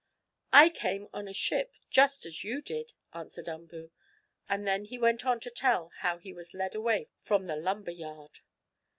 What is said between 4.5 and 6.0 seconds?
then he went on to tell